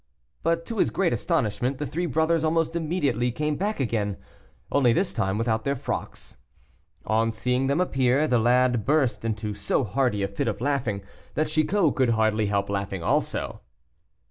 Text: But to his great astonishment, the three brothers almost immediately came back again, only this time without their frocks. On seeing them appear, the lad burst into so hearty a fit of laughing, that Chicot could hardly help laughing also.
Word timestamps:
But 0.41 0.65
to 0.65 0.79
his 0.79 0.89
great 0.89 1.13
astonishment, 1.13 1.77
the 1.77 1.85
three 1.85 2.07
brothers 2.07 2.43
almost 2.43 2.75
immediately 2.75 3.31
came 3.31 3.55
back 3.55 3.79
again, 3.79 4.17
only 4.71 4.93
this 4.93 5.13
time 5.13 5.37
without 5.37 5.63
their 5.63 5.75
frocks. 5.75 6.37
On 7.05 7.31
seeing 7.31 7.67
them 7.67 7.79
appear, 7.79 8.27
the 8.27 8.39
lad 8.39 8.83
burst 8.83 9.23
into 9.23 9.53
so 9.53 9.83
hearty 9.83 10.23
a 10.23 10.27
fit 10.27 10.47
of 10.47 10.59
laughing, 10.59 11.03
that 11.35 11.49
Chicot 11.49 11.93
could 11.95 12.09
hardly 12.09 12.47
help 12.47 12.67
laughing 12.67 13.03
also. 13.03 13.61